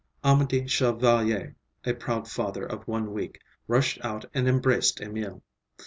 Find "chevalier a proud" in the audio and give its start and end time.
0.67-2.27